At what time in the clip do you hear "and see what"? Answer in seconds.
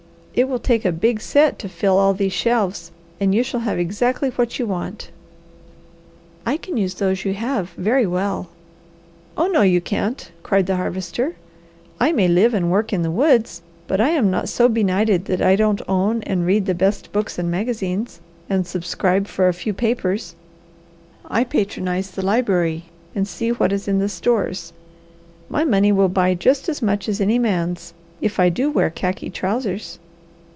23.13-23.73